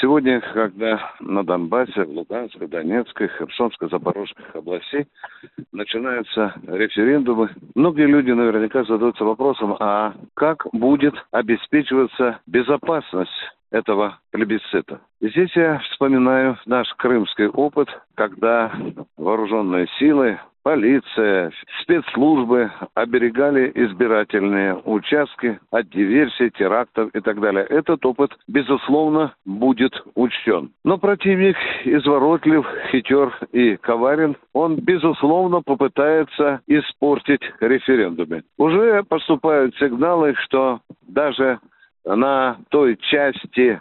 [0.00, 5.06] Сегодня, когда на Донбассе, в Луганской, Донецкой, Херсонской, Запорожской областей
[5.72, 13.30] начинаются референдумы, многие люди наверняка задаются вопросом, а как будет обеспечиваться безопасность
[13.70, 15.00] этого плебисцита.
[15.20, 18.72] Здесь я вспоминаю наш крымский опыт, когда
[19.18, 27.64] вооруженные силы полиция, спецслужбы оберегали избирательные участки от диверсий, терактов и так далее.
[27.64, 30.70] Этот опыт, безусловно, будет учтен.
[30.84, 34.36] Но противник изворотлив, хитер и коварен.
[34.52, 38.42] Он, безусловно, попытается испортить референдумы.
[38.58, 41.58] Уже поступают сигналы, что даже
[42.04, 43.80] на той части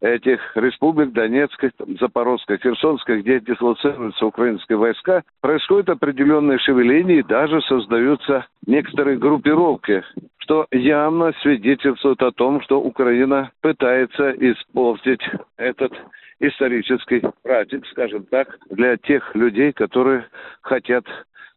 [0.00, 8.46] этих республик, Донецкой, Запорожской, Херсонской, где дислоцируются украинские войска, происходит определенное шевеление и даже создаются
[8.66, 10.02] некоторые группировки,
[10.38, 15.22] что явно свидетельствует о том, что Украина пытается испортить
[15.56, 15.92] этот
[16.40, 20.26] исторический праздник, скажем так, для тех людей, которые
[20.60, 21.04] хотят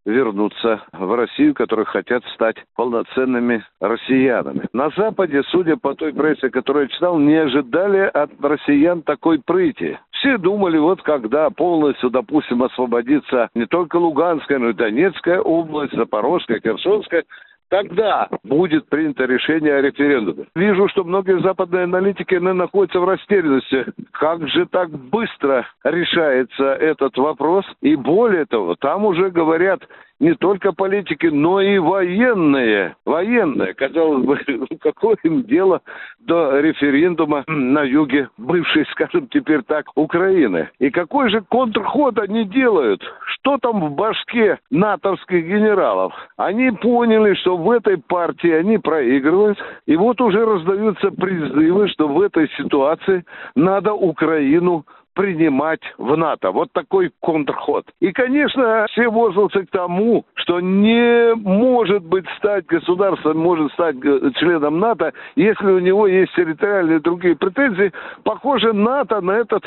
[0.07, 4.67] вернуться в Россию, которые хотят стать полноценными россиянами.
[4.73, 9.99] На Западе, судя по той прессе, которую я читал, не ожидали от россиян такой прыти.
[10.11, 16.59] Все думали, вот когда полностью, допустим, освободится не только Луганская, но и Донецкая область, Запорожская,
[16.59, 17.23] Херсонская,
[17.69, 20.45] Тогда будет принято решение о референдуме.
[20.55, 23.85] Вижу, что многие западные аналитики находятся в растерянности.
[24.11, 27.65] Как же так быстро решается этот вопрос?
[27.81, 29.81] И более того, там уже говорят
[30.19, 32.95] не только политики, но и военные.
[33.05, 34.39] Военные, казалось бы,
[34.81, 35.81] какое им дело
[36.19, 40.69] до референдума на юге бывшей, скажем теперь так, Украины.
[40.79, 43.01] И какой же контрход они делают?
[43.25, 46.13] Что там в башке натовских генералов?
[46.37, 52.21] Они поняли, что в этой партии они проигрывают, и вот уже раздаются призывы, что в
[52.21, 53.23] этой ситуации
[53.55, 54.85] надо Украину
[55.17, 56.51] принимать в НАТО.
[56.51, 57.85] Вот такой контрход.
[57.99, 63.95] И, конечно, все возгласы к тому, что не может быть стать государством, может стать
[64.35, 67.91] членом НАТО, если у него есть территориальные другие претензии.
[68.23, 69.63] Похоже, НАТО на этот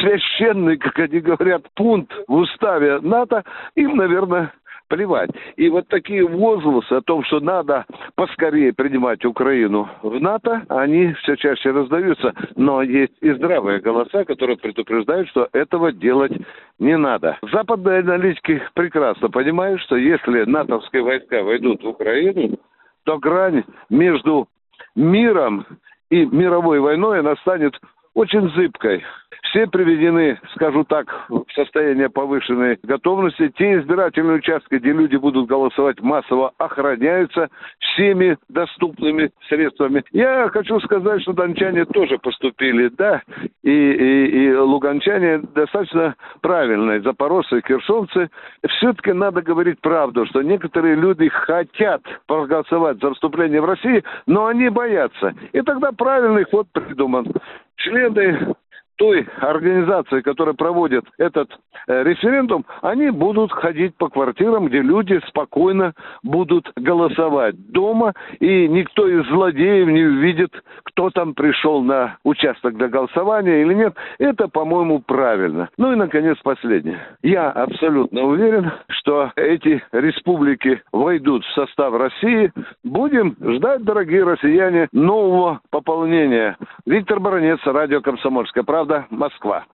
[0.00, 3.44] священный, как они говорят, пункт в уставе НАТО,
[3.76, 4.52] им, наверное,
[4.88, 5.30] плевать.
[5.56, 7.84] И вот такие возгласы о том, что надо
[8.14, 12.34] поскорее принимать Украину в НАТО, они все чаще раздаются.
[12.56, 16.32] Но есть и здравые голоса, которые предупреждают, что этого делать
[16.78, 17.38] не надо.
[17.52, 22.58] Западные аналитики прекрасно понимают, что если натовские войска войдут в Украину,
[23.04, 24.48] то грань между
[24.94, 25.66] миром
[26.10, 27.78] и мировой войной она станет
[28.14, 29.04] очень зыбкой.
[29.50, 33.50] Все приведены, скажу так, в состояние повышенной готовности.
[33.56, 37.48] Те избирательные участки, где люди будут голосовать массово, охраняются
[37.78, 40.04] всеми доступными средствами.
[40.12, 43.22] Я хочу сказать, что дончане тоже поступили, да,
[43.62, 48.28] и, и, и луганчане достаточно правильные, запорожцы, херсонцы.
[48.68, 54.68] Все-таки надо говорить правду, что некоторые люди хотят проголосовать за вступление в Россию, но они
[54.68, 55.34] боятся.
[55.52, 57.32] И тогда правильный ход придуман.
[57.76, 58.54] Члены
[58.98, 61.48] той организации, которая проводит этот
[61.86, 69.08] э, референдум, они будут ходить по квартирам, где люди спокойно будут голосовать дома, и никто
[69.08, 70.50] из злодеев не увидит,
[70.82, 73.94] кто там пришел на участок для голосования или нет.
[74.18, 75.68] Это, по-моему, правильно.
[75.78, 76.98] Ну и, наконец, последнее.
[77.22, 82.52] Я абсолютно уверен, что эти республики войдут в состав России.
[82.82, 86.56] Будем ждать, дорогие россияне, нового пополнения.
[86.84, 89.06] Виктор Баранец, радио «Комсомольская правда» правда.
[89.10, 89.64] Москва.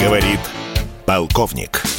[0.00, 0.40] Говорит
[1.04, 1.95] полковник.